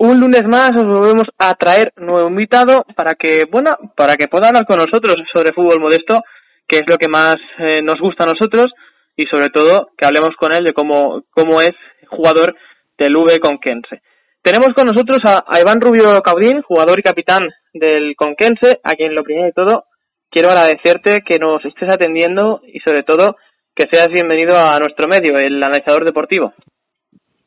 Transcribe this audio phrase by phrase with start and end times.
[0.00, 4.46] un lunes más os volvemos a traer nuevo invitado para que, bueno, para que pueda
[4.48, 6.22] hablar con nosotros sobre fútbol modesto,
[6.66, 8.72] que es lo que más eh, nos gusta a nosotros,
[9.14, 11.74] y sobre todo que hablemos con él de cómo, cómo es
[12.08, 12.56] jugador
[12.96, 14.00] del V Conquense.
[14.42, 19.22] Tenemos con nosotros a, Iván Rubio Caudín, jugador y capitán del Conquense, a quien lo
[19.22, 19.84] primero de todo
[20.30, 23.36] quiero agradecerte que nos estés atendiendo y sobre todo
[23.76, 26.54] que seas bienvenido a nuestro medio, el analizador deportivo.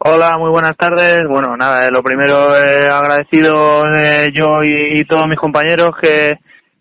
[0.06, 1.26] Hola, muy buenas tardes.
[1.30, 6.40] Bueno, nada, eh, lo primero eh, agradecido eh, yo y, todos mis compañeros que,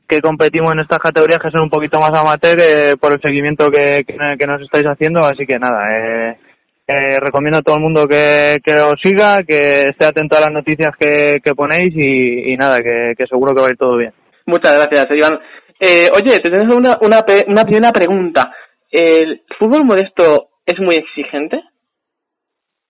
[0.08, 3.70] que competimos en estas categorías que son un poquito más amateur eh, por el seguimiento
[3.70, 5.24] que, que, nos estáis haciendo.
[5.24, 6.36] Así que nada, eh,
[7.20, 10.92] recomiendo a todo el mundo que, que os siga, que esté atento a las noticias
[10.98, 14.12] que, que ponéis y, y nada, que, que seguro que va a ir todo bien.
[14.46, 15.38] Muchas gracias, Iván.
[15.78, 18.50] Eh, oye, te tengo una, una, una primera pregunta.
[18.90, 21.62] ¿El fútbol modesto es muy exigente?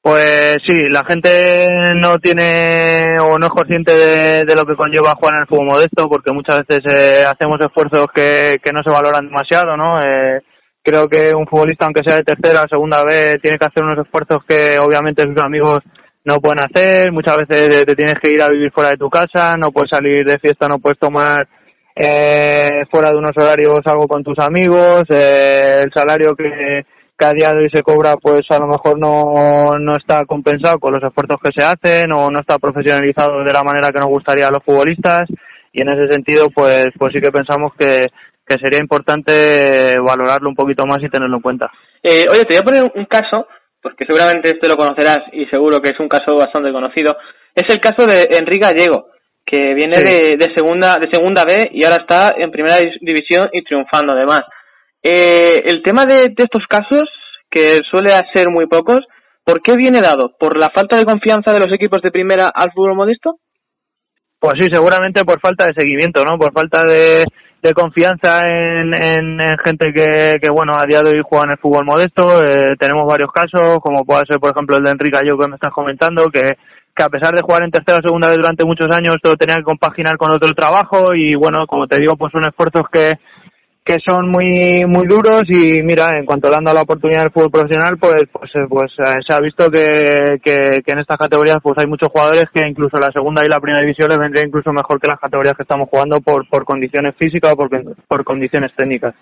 [0.03, 1.69] Pues sí, la gente
[2.03, 6.09] no tiene o no es consciente de, lo que conlleva jugar en el fútbol modesto
[6.09, 10.01] porque muchas veces eh, hacemos esfuerzos que, que no se valoran demasiado, ¿no?
[10.01, 10.41] Eh,
[10.83, 14.05] creo que un futbolista, aunque sea de tercera o segunda vez, tiene que hacer unos
[14.05, 15.85] esfuerzos que obviamente sus amigos
[16.25, 17.13] no pueden hacer.
[17.13, 20.27] Muchas veces te tienes que ir a vivir fuera de tu casa, no puedes salir
[20.27, 21.47] de fiesta, no puedes tomar
[21.95, 25.03] eh, fuera de unos horarios algo con tus amigos.
[25.11, 26.83] Eh, el salario que
[27.23, 30.81] que a día de hoy se cobra pues a lo mejor no, no está compensado
[30.81, 34.09] con los esfuerzos que se hacen o no está profesionalizado de la manera que nos
[34.09, 35.29] gustaría a los futbolistas
[35.73, 38.09] y en ese sentido pues pues sí que pensamos que,
[38.47, 41.71] que sería importante valorarlo un poquito más y tenerlo en cuenta.
[42.03, 43.47] Eh, oye, te voy a poner un caso,
[43.81, 47.17] porque seguramente este lo conocerás y seguro que es un caso bastante conocido.
[47.55, 49.07] Es el caso de Enrique Gallego,
[49.47, 53.63] que viene de, de, segunda de segunda B y ahora está en primera división y
[53.63, 54.43] triunfando además.
[55.03, 57.09] Eh, el tema de, estos casos,
[57.51, 59.01] que suele ser muy pocos,
[59.45, 60.37] ¿por qué viene dado?
[60.39, 63.37] ¿Por la falta de confianza de los equipos de primera al fútbol modesto?
[64.39, 66.39] Pues sí, seguramente por falta de seguimiento, ¿no?
[66.39, 67.25] Por falta de,
[67.75, 71.85] confianza en, en, gente que, que, bueno, a día de hoy juega en el fútbol
[71.85, 72.43] modesto.
[72.43, 75.55] Eh, tenemos varios casos, como puede ser, por ejemplo, el de Enrique Ayo que me
[75.55, 76.43] estás comentando, que,
[76.95, 79.55] que a pesar de jugar en tercera o segunda vez durante muchos años, todo tenía
[79.55, 83.13] que compaginar con otro trabajo y, bueno, como te digo, pues son esfuerzos que,
[83.85, 87.33] que son muy muy duros y mira en cuanto le han dado la oportunidad del
[87.33, 91.59] fútbol profesional pues pues eh, pues eh, se ha visto que, que, en estas categorías
[91.63, 94.73] pues hay muchos jugadores que incluso la segunda y la primera división les vendría incluso
[94.73, 97.71] mejor que las categorías que estamos jugando por por condiciones físicas o por,
[98.07, 99.15] por condiciones técnicas.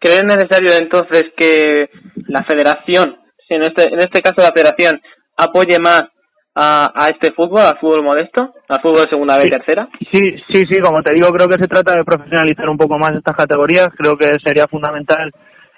[0.00, 1.88] ¿Crees necesario entonces que
[2.26, 3.18] la federación
[3.48, 5.00] en este en este caso la federación
[5.36, 6.10] apoye más
[6.58, 9.88] a, a este fútbol, al fútbol modesto, al fútbol de segunda vez y tercera?
[10.10, 13.14] Sí, sí, sí, como te digo, creo que se trata de profesionalizar un poco más
[13.14, 15.30] estas categorías, creo que sería fundamental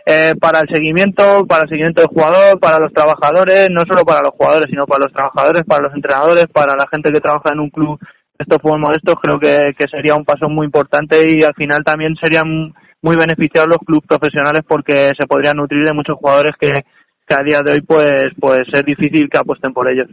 [0.06, 4.24] eh, para el seguimiento, para el seguimiento del jugador, para los trabajadores, no solo para
[4.24, 7.60] los jugadores, sino para los trabajadores, para los entrenadores, para la gente que trabaja en
[7.60, 8.00] un club
[8.40, 12.16] estos fútbol modestos, creo que, que sería un paso muy importante y al final también
[12.16, 17.34] serían muy beneficiados los clubes profesionales porque se podrían nutrir de muchos jugadores que, que
[17.36, 20.08] a día de hoy pues pues es difícil que apuesten por ellos.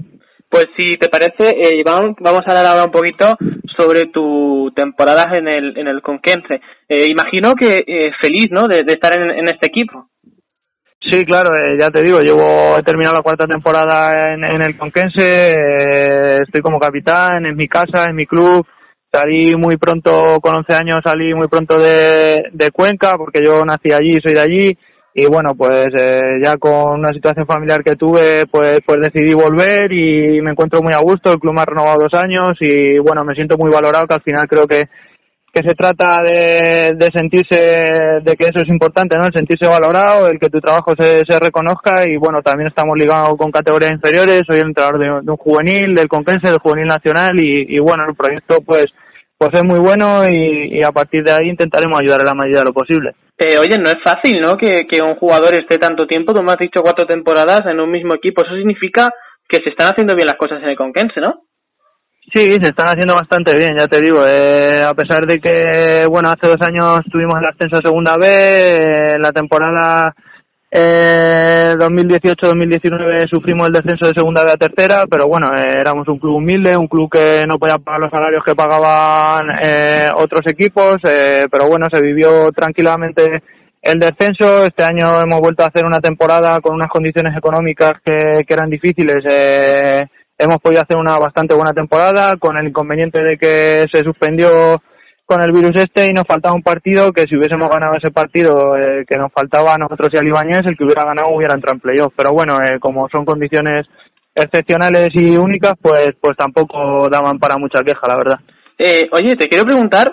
[0.50, 3.35] Pues si te parece, eh, Iván, vamos a hablar ahora un poquito
[3.75, 6.62] sobre tu temporada en el, en el Conquense.
[6.88, 10.07] Eh, imagino que eh, feliz, ¿no?, de, estar en, este equipo.
[11.00, 14.78] Sí, claro, eh, ya te digo, llevo, he terminado la cuarta temporada en, en el
[14.78, 18.66] Conquense, eh, estoy como capitán, en mi casa, en mi club,
[19.12, 23.91] salí muy pronto, con 11 años salí muy pronto de, de Cuenca, porque yo nací
[23.91, 24.78] allí, soy de allí,
[25.20, 29.92] y bueno pues eh, ya con una situación familiar que tuve pues pues decidí volver
[29.92, 33.24] y me encuentro muy a gusto el club me ha renovado dos años y bueno
[33.26, 34.86] me siento muy valorado que al final creo que
[35.52, 37.58] que se trata de, de sentirse
[38.22, 41.40] de que eso es importante no el sentirse valorado el que tu trabajo se, se
[41.40, 45.96] reconozca y bueno también estamos ligados con categorías inferiores soy el entrenador de, un juvenil
[45.96, 48.86] del Conquense del juvenil nacional y, y bueno el proyecto pues
[49.36, 52.60] pues es muy bueno y, y a partir de ahí intentaremos ayudar en la medida
[52.60, 54.58] de lo posible eh, oye, no es fácil, ¿no?
[54.58, 57.92] Que, que un jugador esté tanto tiempo, tú me has dicho cuatro temporadas en un
[57.92, 58.44] mismo equipo.
[58.44, 59.06] Eso significa
[59.48, 61.44] que se están haciendo bien las cosas en el Conquense, ¿no?
[62.34, 64.19] Sí, se están haciendo bastante bien, ya te digo.
[64.25, 69.16] Eh, a pesar de que, bueno, hace dos años tuvimos el ascenso a segunda vez,
[69.16, 70.13] en la temporada
[70.69, 76.36] eh, 2018-2019 sufrimos el descenso de segunda a tercera, pero bueno, eh, éramos un club
[76.36, 81.44] humilde, un club que no podía pagar los salarios que pagaban eh, otros equipos, eh,
[81.50, 83.24] pero bueno, se vivió tranquilamente
[83.81, 84.66] el descenso.
[84.66, 88.70] Este año hemos vuelto a hacer una temporada con unas condiciones económicas que, que eran
[88.70, 89.24] difíciles.
[89.24, 90.06] Eh,
[90.38, 94.81] hemos podido hacer una bastante buena temporada con el inconveniente de que se suspendió
[95.27, 98.77] con el virus este y nos faltaba un partido que si hubiésemos ganado ese partido
[98.77, 101.75] eh, que nos faltaba a nosotros y al Ibañez, el que hubiera ganado hubiera entrado
[101.75, 102.13] en playoff.
[102.15, 103.85] Pero bueno, eh, como son condiciones
[104.33, 108.39] excepcionales y únicas, pues, pues tampoco daban para mucha queja, la verdad.
[108.79, 110.07] Eh, oye, te quiero preguntar,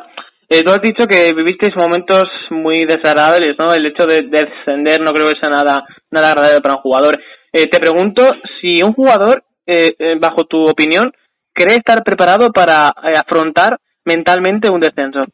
[0.49, 3.73] eh, tú has dicho que vivisteis momentos muy desagradables, ¿no?
[3.73, 7.15] El hecho de, descender no creo que sea nada, nada agradable para un jugador.
[7.53, 8.29] Eh, te pregunto
[8.61, 11.13] si un jugador, eh, bajo tu opinión,
[11.53, 15.25] cree estar preparado para afrontar mentalmente un descenso.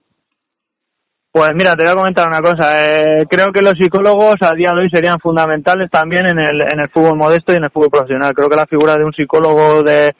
[1.32, 2.80] Pues mira, te voy a comentar una cosa.
[2.80, 6.80] Eh, creo que los psicólogos a día de hoy serían fundamentales también en el, en
[6.80, 8.34] el fútbol modesto y en el fútbol profesional.
[8.34, 10.12] Creo que la figura de un psicólogo de,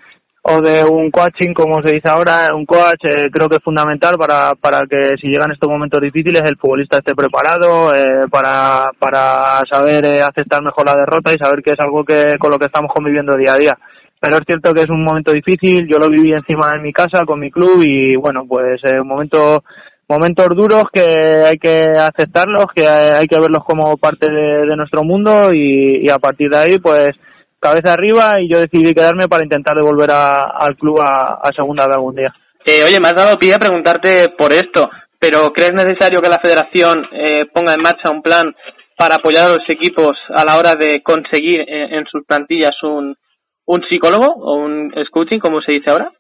[0.43, 4.15] o de un coaching, como se dice ahora, un coach, eh, creo que es fundamental
[4.17, 9.61] para, para que si llegan estos momentos difíciles el futbolista esté preparado eh, para, para
[9.71, 12.67] saber eh, aceptar mejor la derrota y saber que es algo que con lo que
[12.67, 13.79] estamos conviviendo día a día.
[14.21, 17.25] Pero es cierto que es un momento difícil, yo lo viví encima en mi casa
[17.25, 19.65] con mi club y bueno, pues un momento
[20.11, 25.05] momentos duros que hay que aceptarlos, que hay que verlos como parte de, de nuestro
[25.05, 27.15] mundo y, a partir de ahí, pues
[27.61, 31.87] cabeza arriba y yo decidí quedarme para intentar devolver a, al club a, a segunda
[31.87, 32.35] vez algún día.
[32.67, 36.41] Eh, oye, me has dado pie a preguntarte por esto, pero ¿crees necesario que la
[36.43, 38.53] federación eh, ponga en marcha un plan
[38.99, 43.17] para apoyar a los equipos a la hora de conseguir en, en sus plantillas un,
[43.67, 46.11] un psicólogo o un coaching, como se dice ahora?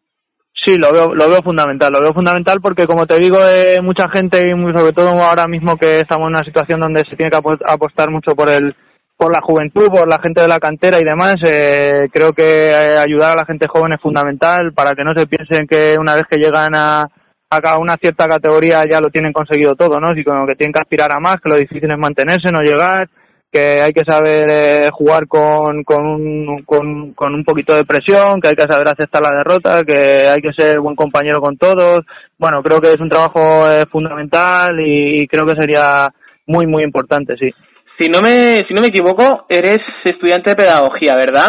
[0.64, 4.08] Sí, lo veo, lo veo fundamental, lo veo fundamental porque como te digo, eh, mucha
[4.10, 7.38] gente y sobre todo ahora mismo que estamos en una situación donde se tiene que
[7.38, 8.74] apostar mucho por el
[9.16, 12.98] por la juventud, por la gente de la cantera y demás, eh, creo que eh,
[12.98, 16.24] ayudar a la gente joven es fundamental para que no se piensen que una vez
[16.28, 17.04] que llegan a,
[17.50, 20.14] a una cierta categoría ya lo tienen conseguido todo, ¿no?
[20.14, 23.10] Sino que tienen que aspirar a más, que lo difícil es mantenerse, no llegar,
[23.50, 28.40] que hay que saber eh, jugar con, con, un, con, con un poquito de presión,
[28.40, 32.04] que hay que saber aceptar la derrota, que hay que ser buen compañero con todos.
[32.38, 36.08] Bueno, creo que es un trabajo eh, fundamental y, creo que sería
[36.46, 37.50] muy, muy importante, sí.
[37.98, 41.48] Si no me, si no me equivoco, eres estudiante de pedagogía, ¿verdad?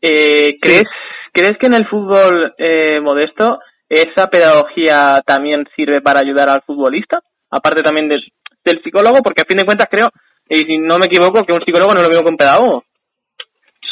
[0.00, 1.30] Eh, ¿crees, sí.
[1.32, 3.58] ¿Crees que en el fútbol eh, modesto
[3.88, 7.20] esa pedagogía también sirve para ayudar al futbolista?
[7.50, 8.22] Aparte también del,
[8.64, 10.10] del psicólogo, porque a fin de cuentas creo,
[10.50, 12.84] y si no me equivoco, que un psicólogo no lo mismo que un pedagogo.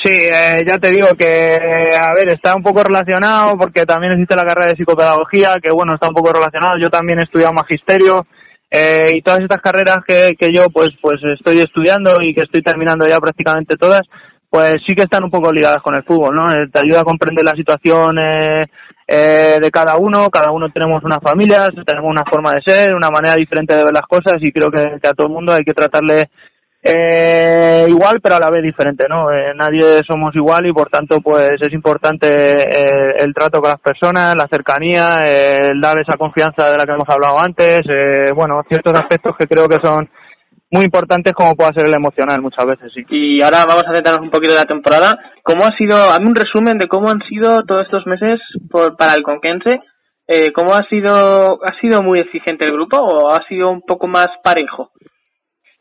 [0.05, 4.37] Sí, eh, ya te digo que, a ver, está un poco relacionado porque también existe
[4.37, 6.78] la carrera de psicopedagogía, que bueno, está un poco relacionado.
[6.82, 8.26] Yo también he estudiado magisterio,
[8.70, 12.60] eh, y todas estas carreras que, que yo pues pues estoy estudiando y que estoy
[12.60, 14.02] terminando ya prácticamente todas
[14.50, 17.04] pues sí que están un poco ligadas con el fútbol no eh, te ayuda a
[17.04, 18.66] comprender la situación eh,
[19.08, 20.28] eh, de cada uno.
[20.28, 23.94] Cada uno tenemos unas familias tenemos una forma de ser una manera diferente de ver
[23.94, 26.28] las cosas y creo que, a todo el mundo hay que tratarle
[26.80, 31.20] eh, igual pero a la vez diferente no eh, nadie somos igual y por tanto
[31.20, 36.66] pues es importante eh, el trato con las personas la cercanía el dar esa confianza
[36.66, 40.08] de la que hemos hablado antes eh, bueno ciertos aspectos que creo que son
[40.70, 43.05] muy importantes como pueda ser el emocional muchas veces sí.
[43.09, 45.19] Y ahora vamos a centrarnos un poquito de la temporada.
[45.43, 48.38] Cómo ha sido hazme un resumen de cómo han sido todos estos meses
[48.70, 49.81] por, para el conquense
[50.31, 54.06] eh, cómo ha sido ha sido muy exigente el grupo o ha sido un poco
[54.06, 54.91] más parejo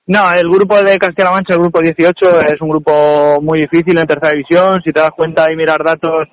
[0.09, 4.07] no, el grupo de Castilla-La Mancha, el grupo 18, es un grupo muy difícil en
[4.07, 4.81] tercera división.
[4.81, 6.29] Si te das cuenta y mirar datos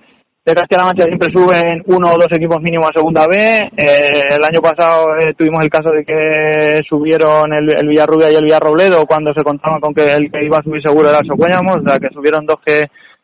[0.52, 3.36] Castilla-La Mancha, siempre suben uno o dos equipos mínimos a segunda B.
[3.38, 8.44] Eh, el año pasado eh, tuvimos el caso de que subieron el, Villarrubia y el
[8.44, 11.80] Villarrobledo cuando se contaba con que el que iba a subir seguro era el Socuellamos,
[11.80, 12.82] o sea que subieron dos que,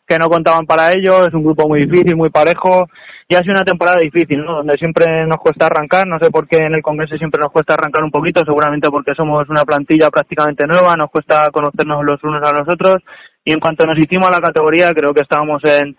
[0.08, 1.26] que no contaban para ello.
[1.28, 2.88] Es un grupo muy difícil, muy parejo
[3.28, 4.56] y ha sido una temporada difícil, ¿no?
[4.56, 7.74] Donde siempre nos cuesta arrancar, no sé por qué en el Congreso siempre nos cuesta
[7.74, 12.42] arrancar un poquito, seguramente porque somos una plantilla prácticamente nueva, nos cuesta conocernos los unos
[12.42, 12.96] a los otros,
[13.44, 15.94] y en cuanto nos hicimos a la categoría, creo que estábamos en,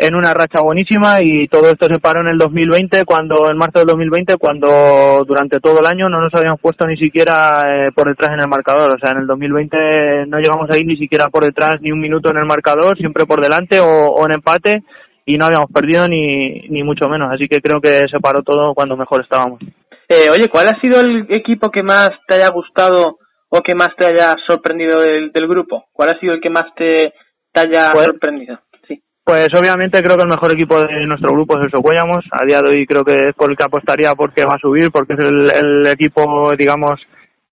[0.00, 3.80] en una racha buenísima y todo esto se paró en el 2020, cuando, en marzo
[3.80, 8.06] del 2020, cuando durante todo el año no nos habíamos puesto ni siquiera eh, por
[8.06, 9.76] detrás en el marcador, o sea, en el 2020
[10.28, 13.26] no llegamos a ir ni siquiera por detrás ni un minuto en el marcador, siempre
[13.26, 14.84] por delante o, o en empate,
[15.26, 18.74] y no habíamos perdido ni, ni mucho menos, así que creo que se paró todo
[18.74, 19.58] cuando mejor estábamos.
[20.08, 23.18] Eh, oye, ¿cuál ha sido el equipo que más te haya gustado
[23.50, 25.86] o que más te haya sorprendido del, del grupo?
[25.92, 27.12] ¿Cuál ha sido el que más te,
[27.52, 28.60] te haya pues, sorprendido?
[29.28, 32.24] Pues obviamente creo que el mejor equipo de nuestro grupo es el Socuellamos.
[32.32, 34.88] A día de hoy creo que es por el que apostaría porque va a subir,
[34.90, 36.24] porque es el, el equipo,
[36.56, 36.98] digamos,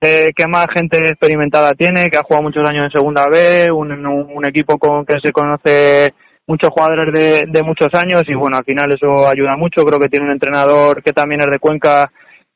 [0.00, 3.92] eh, que más gente experimentada tiene, que ha jugado muchos años en Segunda B, un,
[3.92, 6.14] un, un equipo con que se conoce
[6.46, 9.84] muchos jugadores de, de muchos años y bueno, al final eso ayuda mucho.
[9.84, 12.10] Creo que tiene un entrenador que también es de Cuenca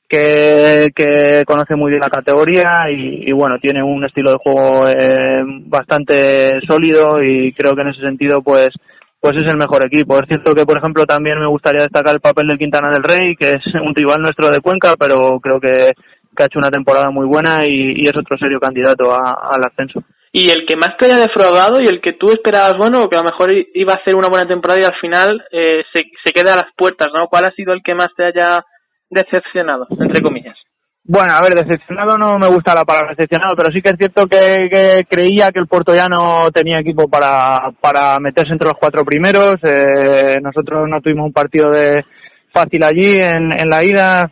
[0.09, 4.89] que, que conoce muy bien la categoría y, y bueno, tiene un estilo de juego
[4.89, 8.71] eh, bastante sólido y creo que en ese sentido pues
[9.21, 10.19] pues es el mejor equipo.
[10.19, 13.37] Es cierto que, por ejemplo, también me gustaría destacar el papel del Quintana del Rey,
[13.37, 15.93] que es un rival nuestro de Cuenca, pero creo que,
[16.35, 20.03] que ha hecho una temporada muy buena y, es otro serio candidato a, al ascenso.
[20.33, 23.23] y el que más te haya defraudado y el que tú esperabas bueno, que a
[23.23, 26.55] lo mejor iba a hacer una buena temporada y al final eh, se, se queda
[26.55, 27.27] a las puertas, ¿no?
[27.29, 28.65] ¿Cuál ha sido el que más te haya
[29.11, 30.57] decepcionado, entre comillas?
[31.05, 34.27] Bueno, a ver, decepcionado no me gusta la palabra decepcionado, pero sí que es cierto
[34.27, 39.05] que, creía que el Puerto ya no tenía equipo para, para meterse entre los cuatro
[39.05, 39.59] primeros.
[39.63, 42.05] Eh, nosotros no tuvimos un partido de
[42.53, 44.31] fácil allí en, en la ida,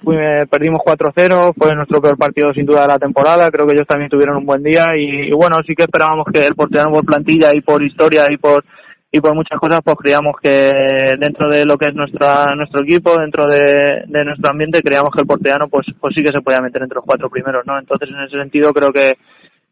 [0.51, 4.11] perdimos 4-0, fue nuestro peor partido sin duda de la temporada, creo que ellos también
[4.11, 7.61] tuvieron un buen día y, bueno, sí que esperábamos que el Portollano por plantilla y
[7.61, 8.65] por historia y por
[9.11, 10.51] y por muchas cosas pues creíamos que
[11.19, 15.23] dentro de lo que es nuestra nuestro equipo dentro de, de nuestro ambiente creíamos que
[15.23, 18.09] el porteano pues pues sí que se podía meter entre los cuatro primeros no entonces
[18.11, 19.17] en ese sentido creo que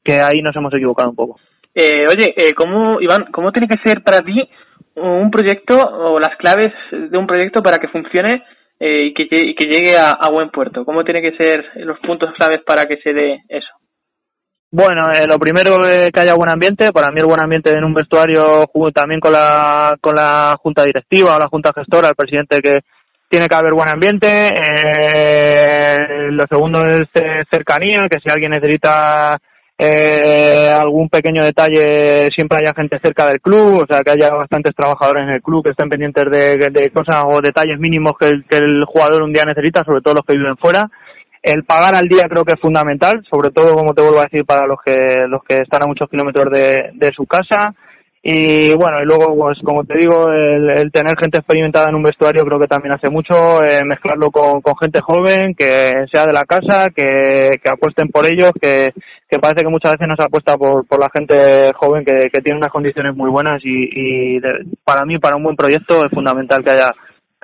[0.03, 1.41] que ahí nos hemos equivocado un poco.
[1.75, 4.49] Eh, oye eh, cómo Iván cómo tiene que ser para ti
[4.95, 8.43] un proyecto o las claves de un proyecto para que funcione
[8.81, 11.99] eh, y, que, y que llegue a, a buen puerto cómo tiene que ser los
[12.01, 13.69] puntos claves para que se dé eso
[14.71, 16.93] bueno, eh, lo primero es que haya buen ambiente.
[16.93, 21.37] Para mí el buen ambiente en un vestuario también con la, con la junta directiva
[21.37, 22.81] o la junta gestora, el presidente que
[23.29, 24.29] tiene que haber buen ambiente.
[24.29, 29.39] Eh, lo segundo es eh, cercanía, que si alguien necesita
[29.79, 34.75] eh, algún pequeño detalle siempre haya gente cerca del club, o sea que haya bastantes
[34.75, 38.83] trabajadores en el club que estén pendientes de, de cosas o detalles mínimos que el
[38.87, 40.89] jugador un día necesita, sobre todo los que viven fuera.
[41.47, 44.45] El pagar al día creo que es fundamental, sobre todo, como te vuelvo a decir,
[44.45, 44.97] para los que,
[45.29, 47.73] los que están a muchos kilómetros de, de su casa.
[48.21, 52.43] Y bueno, y luego, pues como te digo, el, tener gente experimentada en un vestuario
[52.43, 56.43] creo que también hace mucho, eh, mezclarlo con, con, gente joven, que sea de la
[56.43, 58.91] casa, que, que apuesten por ellos, que,
[59.31, 62.43] que parece que muchas veces no se apuesta por, por la gente joven que, que
[62.43, 64.41] tiene unas condiciones muy buenas y, y
[64.83, 66.91] para mí, para un buen proyecto, es fundamental que haya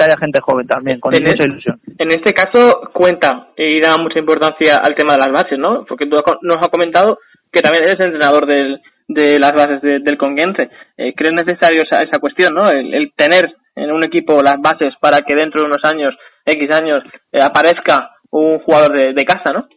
[0.04, 1.80] que haya gente joven también, con mucha este, ilusión.
[1.98, 5.84] En este caso cuenta y da mucha importancia al tema de las bases, ¿no?
[5.86, 7.18] Porque tú nos has comentado
[7.52, 10.70] que también eres entrenador del, de las bases del Conguense.
[10.96, 12.68] Eh, ¿Crees necesario esa, esa cuestión, ¿no?
[12.70, 16.98] El, tener en un equipo las bases para que dentro de unos años, X años,
[17.30, 19.68] eh, aparezca un jugador de, de casa, ¿no?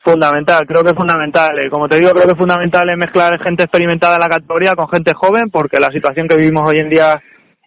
[0.00, 1.58] Fundamental, creo que es fundamental.
[1.58, 4.88] Eh, como te digo, creo que es fundamental mezclar gente experimentada en la categoría con
[4.88, 7.20] gente joven, porque la situación que vivimos hoy en día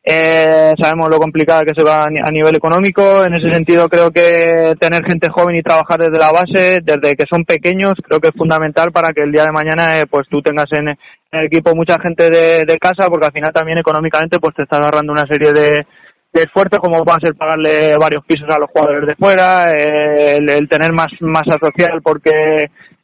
[0.03, 3.24] eh, sabemos lo complicada que se va a nivel económico.
[3.24, 7.29] En ese sentido, creo que tener gente joven y trabajar desde la base, desde que
[7.29, 10.41] son pequeños, creo que es fundamental para que el día de mañana eh, pues tú
[10.41, 14.63] tengas en, el equipo mucha gente de, casa, porque al final también económicamente pues te
[14.63, 15.86] estás agarrando una serie de,
[16.34, 20.67] esfuerzos, como va a ser pagarle varios pisos a los jugadores de fuera, eh, el,
[20.67, 22.31] tener más masa social porque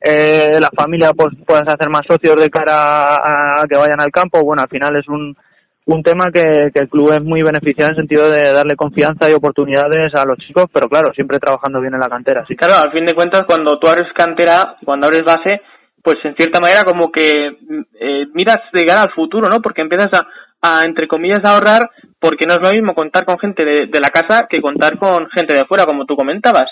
[0.02, 4.44] eh, la familia pues puedas hacer más socios de cara a que vayan al campo.
[4.44, 5.36] Bueno, al final es un
[5.88, 9.30] un tema que, que, el club es muy beneficiado en el sentido de darle confianza
[9.30, 12.46] y oportunidades a los chicos, pero claro, siempre trabajando bien en la cantera.
[12.48, 15.62] Sí, claro, al fin de cuentas, cuando tú abres cantera, cuando abres base,
[16.04, 17.58] pues en cierta manera como que
[18.00, 19.62] eh, miras de cara al futuro, ¿no?
[19.62, 20.28] Porque empiezas a,
[20.62, 21.90] a, entre comillas, a ahorrar,
[22.20, 25.30] porque no es lo mismo contar con gente de, de la casa que contar con
[25.30, 26.70] gente de afuera, como tú comentabas.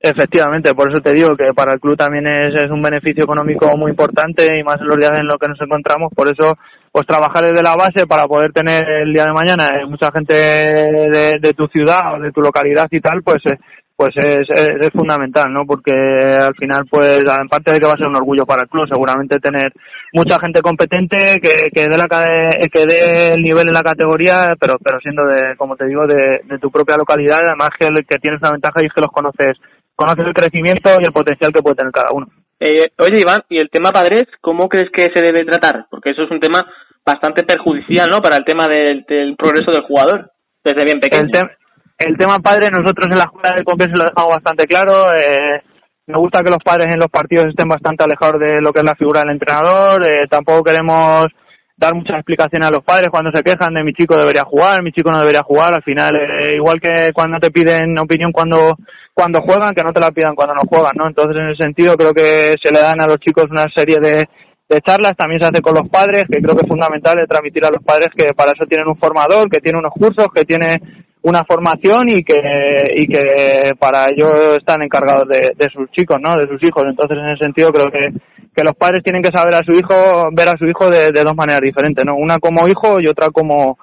[0.00, 3.74] Efectivamente, por eso te digo que para el club también es, es un beneficio económico
[3.76, 6.56] muy importante y más en los días en los que nos encontramos, por eso
[6.94, 10.32] pues trabajar desde la base para poder tener el día de mañana eh, mucha gente
[10.32, 13.58] de, tu ciudad o de tu localidad y tal, pues eh,
[13.96, 15.66] pues es, es, fundamental, ¿no?
[15.66, 18.68] Porque al final, pues, en parte de que va a ser un orgullo para el
[18.68, 19.72] club, seguramente tener
[20.12, 24.74] mucha gente competente que, que dé la que dé el nivel en la categoría, pero
[24.78, 28.40] pero siendo de, como te digo, de, de tu propia localidad, además que, que tienes
[28.40, 29.58] una ventaja y es que los conoces,
[29.96, 32.28] conoces el crecimiento y el potencial que puede tener cada uno.
[32.60, 35.86] Eh, oye, Iván, ¿y el tema padres, cómo crees que se debe tratar?
[35.90, 36.66] Porque eso es un tema
[37.04, 38.22] bastante perjudicial, ¿no?
[38.22, 40.30] Para el tema del, del progreso del jugador,
[40.62, 41.28] desde bien pequeño.
[41.98, 45.12] El, tema padre, nosotros en la escuela del Congreso lo dejamos bastante claro.
[45.14, 45.62] Eh,
[46.06, 48.86] me gusta que los padres en los partidos estén bastante alejados de lo que es
[48.86, 50.02] la figura del entrenador.
[50.02, 51.28] Eh, tampoco queremos
[51.76, 54.92] dar muchas explicaciones a los padres cuando se quejan de mi chico debería jugar, mi
[54.92, 55.74] chico no debería jugar.
[55.74, 58.76] Al final, eh, igual que cuando te piden opinión cuando
[59.12, 61.06] cuando juegan, que no te la pidan cuando no juegan, ¿no?
[61.06, 64.26] Entonces, en ese sentido, creo que se le dan a los chicos una serie de,
[64.82, 67.70] charlas, también se hace con los padres, que creo que es fundamental de transmitir a
[67.70, 70.82] los padres que para eso tienen un formador, que tiene unos cursos, que tiene
[71.22, 72.42] una formación y que,
[72.96, 76.34] y que para ello están encargados de, de sus chicos, ¿no?
[76.34, 76.82] De sus hijos.
[76.90, 78.18] Entonces, en ese sentido, creo que,
[78.54, 79.94] que los padres tienen que saber a su hijo,
[80.32, 82.14] ver a su hijo de, de dos maneras diferentes, ¿no?
[82.16, 83.78] Una como hijo y otra como,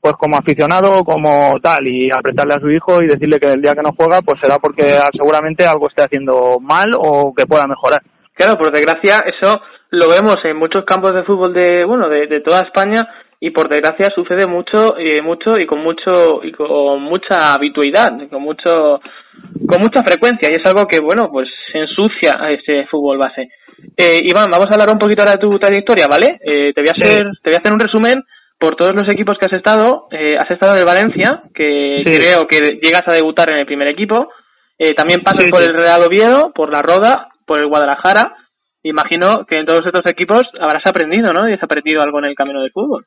[0.00, 3.74] pues como aficionado, como tal, y apretarle a su hijo y decirle que el día
[3.74, 8.02] que no juega, pues será porque seguramente algo esté haciendo mal o que pueda mejorar.
[8.34, 9.60] Claro, por desgracia, eso
[9.90, 13.08] lo vemos en muchos campos de fútbol de bueno de, toda España
[13.40, 18.42] y por desgracia sucede mucho y mucho y con mucho y con mucha habituidad con
[18.42, 19.00] mucho
[19.66, 23.48] con mucha frecuencia y es algo que bueno pues ensucia a ese fútbol base
[23.96, 26.38] Eh, Iván, vamos a hablar un poquito ahora de tu trayectoria, ¿vale?
[26.44, 28.24] Eh, te, voy a hacer, te voy a hacer un resumen
[28.60, 30.06] por todos los equipos que has estado.
[30.10, 33.88] Eh, has estado en el Valencia, que creo que llegas a debutar en el primer
[33.88, 34.28] equipo.
[34.78, 38.36] Eh, también pasas por el Real Oviedo, por la Roda, por el Guadalajara.
[38.82, 41.48] Imagino que en todos estos equipos habrás aprendido, ¿no?
[41.48, 43.06] Y has aprendido algo en el camino del fútbol.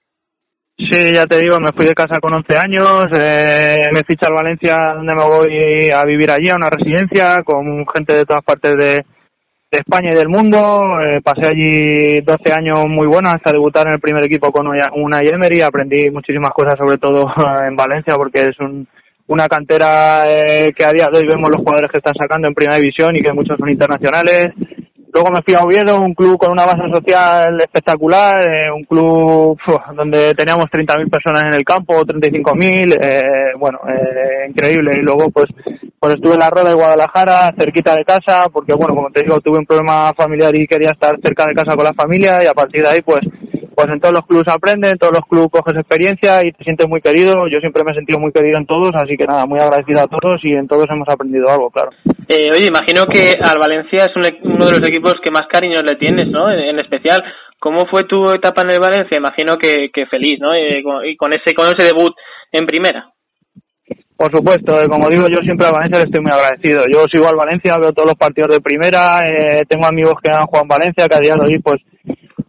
[0.76, 4.34] Sí, ya te digo, me fui de casa con 11 años, eh, me ficha al
[4.34, 8.76] Valencia donde me voy a vivir allí, a una residencia, con gente de todas partes
[8.76, 9.06] de,
[9.78, 10.58] España y del mundo.
[11.02, 15.20] Eh, pasé allí 12 años muy buenos hasta debutar en el primer equipo con una
[15.22, 15.62] Emery.
[15.62, 17.22] Aprendí muchísimas cosas, sobre todo
[17.68, 18.88] en Valencia, porque es un,
[19.28, 22.54] una cantera eh, que a día de hoy vemos los jugadores que están sacando en
[22.54, 24.54] primera división y que muchos son internacionales.
[25.14, 29.60] Luego me fui a Oviedo, un club con una base social espectacular, eh, un club
[29.96, 34.92] donde teníamos 30.000 personas en el campo, 35.000, eh, bueno, eh, increíble.
[34.98, 35.52] Y luego pues
[36.04, 39.40] pues estuve en la rueda de Guadalajara, cerquita de casa, porque bueno, como te digo,
[39.40, 42.54] tuve un problema familiar y quería estar cerca de casa con la familia y a
[42.54, 43.24] partir de ahí pues
[43.74, 46.90] pues en todos los clubes aprenden, en todos los clubes coges experiencia y te sientes
[46.90, 47.48] muy querido.
[47.48, 50.12] Yo siempre me he sentido muy querido en todos, así que nada, muy agradecido a
[50.12, 51.96] todos y en todos hemos aprendido algo, claro.
[52.28, 55.80] Eh, oye, imagino que al Valencia es e-, uno de los equipos que más cariño
[55.82, 56.52] le tienes, ¿no?
[56.52, 57.24] En, especial,
[57.60, 59.18] ¿cómo fue tu etapa en el Valencia?
[59.18, 60.52] Imagino que, feliz, ¿no?
[60.54, 62.12] Eh, y con ese con ese debut
[62.52, 63.08] en primera.
[64.16, 66.86] Por supuesto, eh, como digo, yo siempre al Valencia le estoy muy agradecido.
[66.88, 70.46] Yo sigo al Valencia, veo todos los partidos de primera, eh, tengo amigos que han
[70.46, 71.82] jugado en Valencia, que a día de hoy pues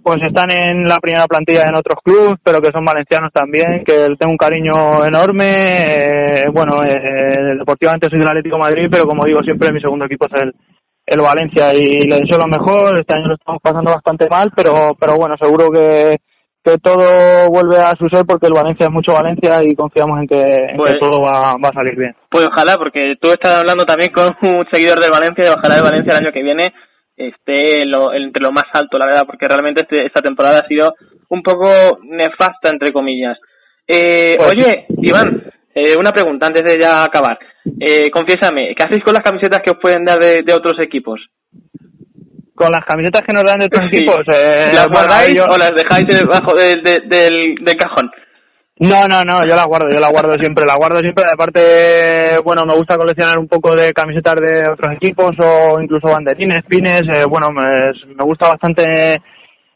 [0.05, 3.97] pues están en la primera plantilla en otros clubes, pero que son valencianos también, que
[4.21, 5.49] tengo un cariño enorme.
[5.81, 10.27] Eh, bueno, eh, deportivamente soy del Atlético Madrid, pero como digo siempre, mi segundo equipo
[10.27, 10.53] es el,
[11.07, 13.01] el Valencia y le deseo lo mejor.
[13.01, 16.21] Este año lo estamos pasando bastante mal, pero, pero bueno, seguro que,
[16.65, 20.27] que todo vuelve a su ser porque el Valencia es mucho Valencia y confiamos en
[20.27, 20.43] que,
[20.77, 22.17] pues todo va, va a salir bien.
[22.31, 25.83] Pues ojalá, porque tú estás hablando también con un seguidor del Valencia y ojalá el
[25.83, 26.73] Valencia el año que viene
[27.17, 30.95] esté lo, entre lo más alto, la verdad, porque realmente este, esta temporada ha sido
[31.29, 33.39] un poco nefasta, entre comillas.
[33.87, 35.45] Eh, pues oye, Iván,
[35.75, 37.39] eh, una pregunta antes de ya acabar.
[37.65, 41.21] Eh, confiésame, ¿qué hacéis con las camisetas que os pueden dar de, otros equipos?
[42.55, 46.07] Con las camisetas que nos dan de otros equipos, eh, ¿las guardáis o las dejáis
[46.07, 48.11] debajo del, del cajón?
[48.81, 51.25] No, no, no, yo la guardo, yo la guardo siempre, la guardo siempre.
[51.33, 56.65] Aparte, bueno, me gusta coleccionar un poco de camisetas de otros equipos o incluso banderines,
[56.67, 57.03] pines.
[57.03, 57.65] Eh, bueno, me,
[58.15, 58.83] me gusta bastante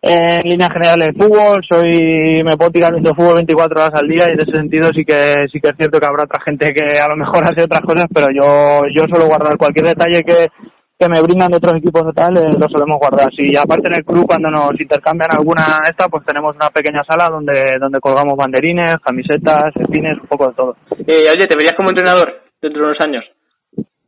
[0.03, 1.63] en línea general el fútbol.
[1.63, 5.05] Soy, me puedo tirar viendo fútbol 24 horas al día y en ese sentido sí
[5.05, 7.83] que sí que es cierto que habrá otra gente que a lo mejor hace otras
[7.83, 10.51] cosas, pero yo yo suelo guardar cualquier detalle que
[10.99, 13.31] que me brindan de otros equipos o tal, eh, lo solemos guardar.
[13.39, 17.31] Y aparte en el club cuando nos intercambian alguna esta, pues tenemos una pequeña sala
[17.31, 20.77] donde donde colgamos banderines, camisetas, espines, un poco de todo.
[21.07, 23.25] Eh, oye, ¿te verías como entrenador dentro de unos años?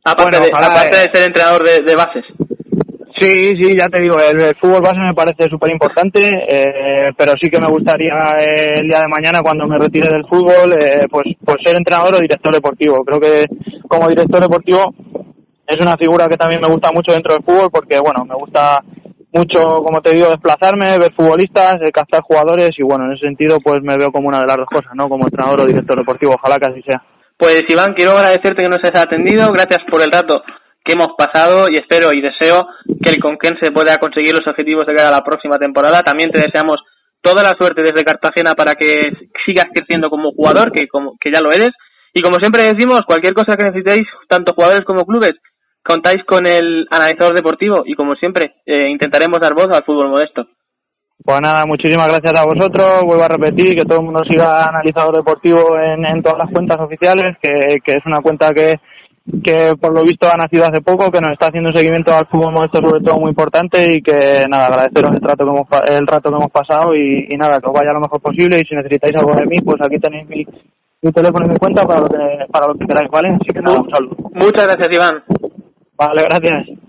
[0.03, 2.25] Aparte, de, aparte de ser entrenador de, bases.
[3.21, 7.51] Sí, sí, ya te digo, el, fútbol base me parece súper importante, eh, pero sí
[7.51, 11.37] que me gustaría eh, el día de mañana, cuando me retire del fútbol, eh, pues,
[11.45, 13.05] pues ser entrenador o director deportivo.
[13.05, 13.45] Creo que
[13.87, 14.89] como director deportivo
[15.71, 18.83] es una figura que también me gusta mucho dentro del fútbol porque, bueno, me gusta
[19.31, 23.57] mucho, como te digo, desplazarme, ver futbolistas, eh, cazar jugadores y, bueno, en ese sentido,
[23.63, 25.07] pues me veo como una de las dos cosas, ¿no?
[25.07, 27.01] Como entrenador o director deportivo, ojalá que así sea.
[27.37, 30.43] Pues, Iván, quiero agradecerte que nos hayas atendido, gracias por el rato
[30.83, 34.95] que hemos pasado y espero y deseo que el Conquense pueda conseguir los objetivos de
[34.95, 36.01] cara a la próxima temporada.
[36.01, 36.81] También te deseamos
[37.21, 39.13] toda la suerte desde Cartagena para que
[39.45, 41.71] sigas creciendo como jugador, que, como, que ya lo eres.
[42.13, 45.33] Y como siempre decimos, cualquier cosa que necesitéis, tanto jugadores como clubes,
[45.83, 50.47] contáis con el analizador deportivo y como siempre eh, intentaremos dar voz al fútbol modesto.
[51.23, 53.05] Pues nada, muchísimas gracias a vosotros.
[53.05, 56.79] Vuelvo a repetir que todo el mundo siga analizador deportivo en, en todas las cuentas
[56.81, 58.79] oficiales, que, que es una cuenta que,
[59.43, 62.25] que por lo visto ha nacido hace poco, que nos está haciendo un seguimiento al
[62.25, 66.07] fútbol modesto sobre todo muy importante y que nada, agradeceros el, trato que hemos, el
[66.07, 68.73] rato que hemos pasado y, y nada, que os vaya lo mejor posible y si
[68.73, 70.41] necesitáis algo de mí, pues aquí tenéis mi,
[71.03, 73.29] mi teléfono y mi cuenta para lo que, para lo que queráis, ¿vale?
[73.29, 74.17] Así que nada, un saludo.
[74.33, 75.40] Muchas gracias, Iván.
[76.01, 76.79] Vale, gracias.